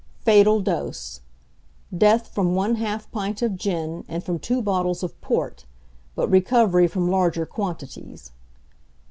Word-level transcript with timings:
Fatal 0.21 0.61
Dose. 0.61 1.21
Death 1.95 2.29
from 2.29 2.55
1/2 2.55 3.11
pint 3.11 3.43
of 3.43 3.55
gin 3.55 4.03
and 4.07 4.23
from 4.23 4.39
two 4.39 4.59
bottles 4.59 5.03
of 5.03 5.21
port, 5.21 5.65
but 6.15 6.27
recovery 6.27 6.87
from 6.87 7.07
larger 7.11 7.45
quantities. 7.45 8.31